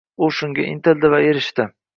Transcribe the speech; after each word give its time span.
U 0.27 0.29
shunga 0.37 0.65
intildi 0.71 1.15
va 1.17 1.23
erishdi. 1.29 1.71